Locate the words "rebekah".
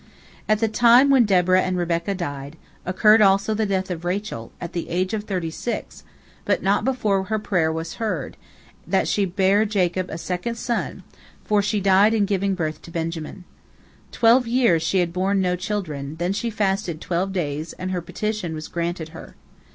1.77-2.15